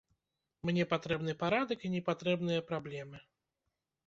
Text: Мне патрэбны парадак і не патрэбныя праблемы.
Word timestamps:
Мне 0.69 0.85
патрэбны 0.93 1.35
парадак 1.43 1.85
і 1.85 1.93
не 1.97 2.01
патрэбныя 2.09 2.65
праблемы. 2.71 3.23